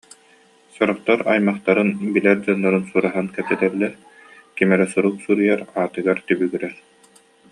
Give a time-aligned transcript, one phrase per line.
[0.75, 3.93] Сорохтор аймахтарын, билэр дьоннорун сураһан кэпсэтэллэр,
[4.55, 6.73] ким эрэ сурук суруйар аатыгар түбүгүрэр